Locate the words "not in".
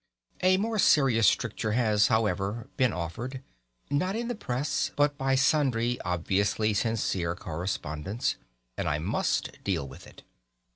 3.91-4.29